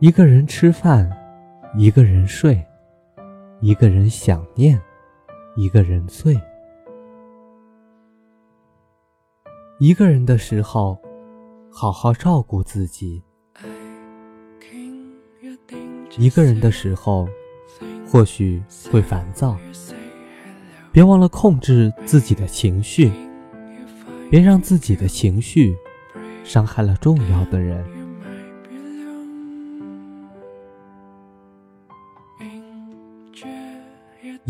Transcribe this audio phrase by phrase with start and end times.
[0.00, 1.10] 一个人吃饭，
[1.76, 2.58] 一个人睡，
[3.60, 4.80] 一个人想念，
[5.56, 6.34] 一个人醉。
[9.78, 10.98] 一个人的时候，
[11.70, 13.22] 好好照顾自己；
[16.16, 17.28] 一个人的时候，
[18.10, 19.54] 或许会烦躁。
[20.90, 23.12] 别忘了控制自己的情绪，
[24.30, 25.76] 别让自己的情绪
[26.42, 27.99] 伤害了重要的人。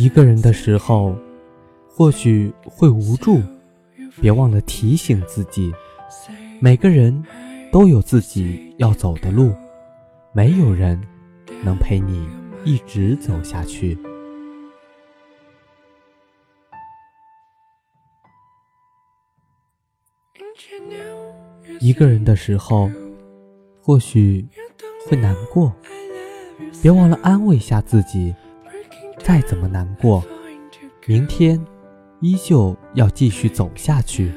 [0.00, 1.14] 一个人的时候，
[1.86, 3.38] 或许会无助，
[4.18, 5.70] 别忘了提醒自己：
[6.58, 7.22] 每个人
[7.70, 9.52] 都有自己要走的路，
[10.32, 10.98] 没有人
[11.62, 12.26] 能陪你
[12.64, 13.98] 一直走下去。
[21.78, 22.90] 一个人的时候，
[23.82, 24.48] 或许
[25.06, 25.70] 会难过，
[26.80, 28.34] 别忘了安慰一下自己。
[29.30, 30.24] 再怎么难过，
[31.06, 31.64] 明天
[32.18, 34.32] 依旧要继续走下去。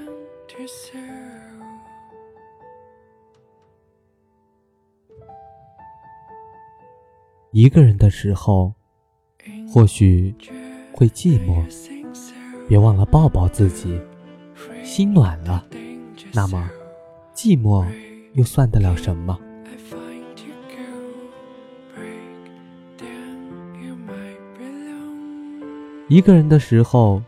[7.50, 8.76] 一个人的时候，
[9.68, 10.36] 或许
[10.94, 11.66] 会寂寞，
[12.70, 14.00] 别忘了抱抱自己。
[14.84, 15.66] 心暖了，
[16.32, 16.70] 那么
[17.34, 17.84] 寂寞
[18.34, 19.40] 又算得了什么？
[26.10, 27.24] 一个人的时候，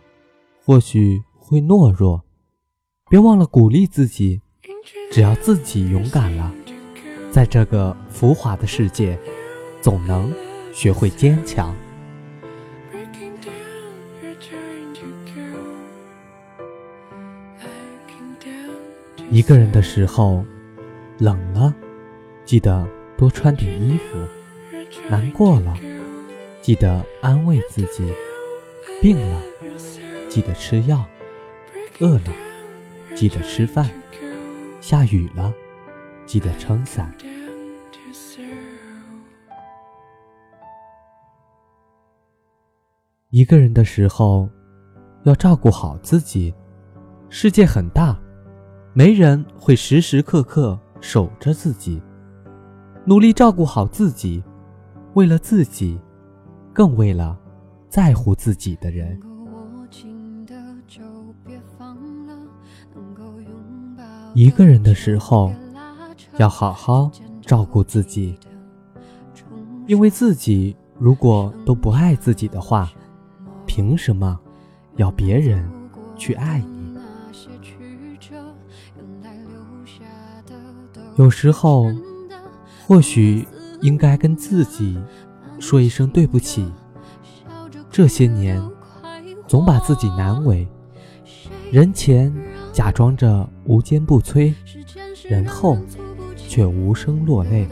[0.64, 2.22] 或许会懦弱，
[3.10, 4.42] 别忘了鼓励自己。
[5.12, 6.52] 只要自己勇敢了，
[7.32, 9.18] 在这个浮华的世界，
[9.82, 10.32] 总能
[10.74, 11.74] 学会坚强。
[19.32, 20.46] 一个人的时候，
[21.18, 21.74] 冷了，
[22.44, 22.86] 记得
[23.18, 24.18] 多穿点衣服；
[25.10, 25.78] 难过了，
[26.62, 28.14] 记得安慰自己。
[29.02, 29.42] 病了，
[30.30, 30.98] 记得吃药；
[32.00, 32.34] 饿了，
[33.16, 33.86] 记得吃饭；
[34.82, 35.54] 下雨了，
[36.26, 37.14] 记得撑伞。
[43.30, 44.50] 一个人的时候，
[45.24, 46.54] 要照顾好自己。
[47.30, 48.18] 世界很大，
[48.94, 52.02] 没人会时时刻刻守着自己。
[53.04, 54.42] 努力照顾好自己，
[55.16, 56.00] 为了自己，
[56.74, 57.38] 更为了。
[57.96, 59.18] 在乎自己的人。
[64.34, 65.54] 一个人的时候，
[66.36, 67.10] 要好好
[67.42, 68.38] 照顾自己，
[69.88, 72.92] 因为自己如果都不爱自己的话，
[73.66, 74.38] 凭什么
[74.98, 75.66] 要别人
[76.18, 76.98] 去爱你？
[81.16, 81.86] 有时候，
[82.86, 83.48] 或许
[83.82, 85.02] 应该跟自己
[85.62, 86.70] 说一声对不起。
[87.96, 88.62] 这些年，
[89.48, 90.68] 总把自己难为，
[91.72, 92.30] 人前
[92.74, 94.54] 假装着无坚不摧，
[95.24, 95.78] 人后
[96.36, 97.66] 却无声落泪，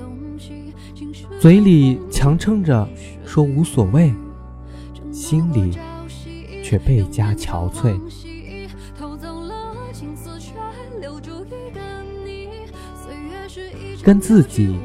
[1.42, 2.88] 嘴里强撑着
[3.26, 4.14] 说无所谓，
[5.12, 5.78] 心里
[6.64, 8.00] 却倍加憔悴。
[14.02, 14.80] 跟自己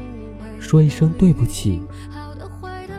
[0.59, 1.81] 说一声对不起，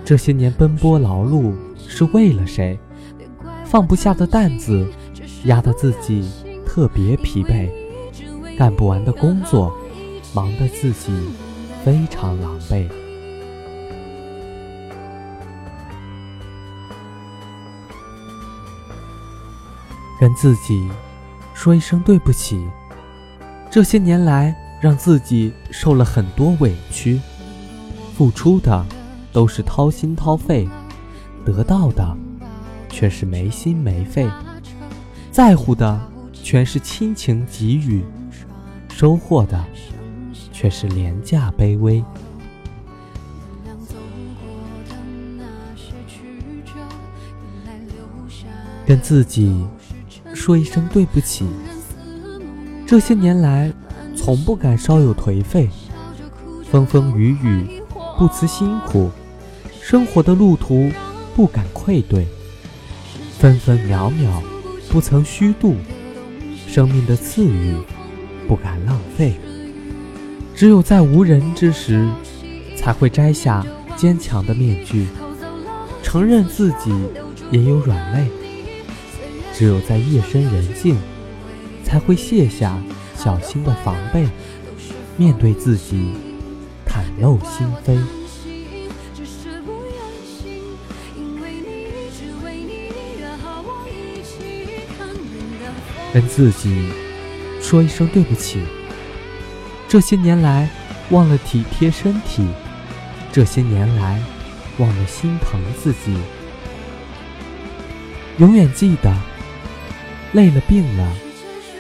[0.02, 1.52] 这些年奔波劳碌。
[1.90, 2.78] 是为了谁？
[3.64, 4.86] 放不下的担子，
[5.44, 6.30] 压得自己
[6.64, 7.68] 特别疲惫；
[8.56, 9.76] 干不完的工作，
[10.32, 11.12] 忙得自己
[11.84, 12.88] 非常狼狈。
[20.20, 20.88] 跟自己
[21.52, 22.64] 说一声对不起，
[23.68, 27.20] 这些年来让自己受了很多委屈，
[28.16, 28.86] 付出的
[29.32, 30.68] 都是掏心掏肺。
[31.44, 32.16] 得到的
[32.88, 34.28] 却是没心没肺，
[35.30, 36.00] 在乎的
[36.32, 38.04] 全是亲情给予，
[38.88, 39.64] 收获的
[40.52, 42.04] 却是廉价卑微。
[48.86, 49.64] 跟自己
[50.34, 51.46] 说一声对不起，
[52.86, 53.72] 这些年来
[54.16, 55.68] 从不敢稍有颓废，
[56.68, 57.80] 风风雨雨
[58.18, 59.10] 不辞辛苦，
[59.80, 60.90] 生活的路途。
[61.40, 62.26] 不敢愧对，
[63.38, 64.42] 分分秒秒
[64.90, 65.74] 不曾虚度，
[66.68, 67.74] 生命的赐予
[68.46, 69.40] 不敢浪费。
[70.54, 72.06] 只有在无人之时，
[72.76, 73.64] 才会摘下
[73.96, 75.06] 坚强的面具，
[76.02, 76.92] 承认自己
[77.50, 78.26] 也有软肋。
[79.54, 80.94] 只有在夜深人静，
[81.82, 82.78] 才会卸下
[83.16, 84.28] 小心的防备，
[85.16, 86.12] 面对自己，
[86.86, 87.98] 袒露心扉。
[96.12, 96.88] 跟自己
[97.60, 98.60] 说一声对不起。
[99.88, 100.68] 这些年来
[101.10, 102.46] 忘了体贴身体，
[103.32, 104.22] 这些年来
[104.78, 106.16] 忘了心疼自己。
[108.38, 109.12] 永远记得，
[110.32, 111.12] 累了病了，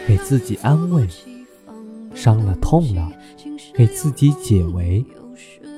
[0.06, 1.06] 给自己安慰；
[2.14, 3.10] 伤了痛了，
[3.74, 5.04] 给自己解围；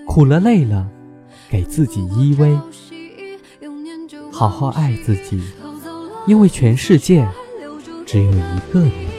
[0.06, 0.88] 苦了累了，
[1.48, 2.58] 给自己依偎。
[4.32, 5.40] 好好爱自己，
[6.26, 7.28] 因为全世界
[8.12, 9.11] 只有一个你。